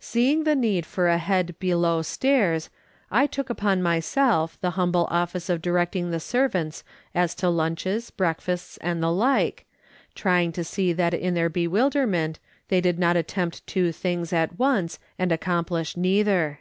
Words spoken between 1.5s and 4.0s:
below stairs, I took upon